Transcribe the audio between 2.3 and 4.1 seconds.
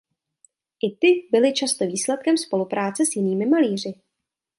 spolupráce s jinými malíři.